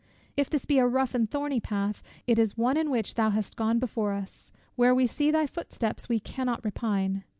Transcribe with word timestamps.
If 0.35 0.49
this 0.49 0.65
be 0.65 0.79
a 0.79 0.87
rough 0.87 1.13
and 1.13 1.29
thorny 1.29 1.59
path, 1.59 2.01
it 2.25 2.39
is 2.39 2.57
one 2.57 2.75
in 2.75 2.89
which 2.89 3.13
thou 3.13 3.29
hast 3.29 3.55
gone 3.55 3.77
before 3.77 4.13
us. 4.13 4.49
Where 4.75 4.95
we 4.95 5.05
see 5.05 5.29
thy 5.29 5.45
footsteps 5.45 6.09
we 6.09 6.19
cannot 6.19 6.65
repine. 6.65 7.23